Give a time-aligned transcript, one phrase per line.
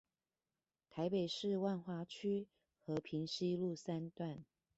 [0.89, 2.47] 臺北市萬華區
[2.79, 4.43] 和平西路三段